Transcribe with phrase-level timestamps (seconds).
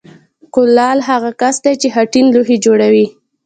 [0.53, 3.05] کولال هغه کس دی چې خټین لوښي جوړوي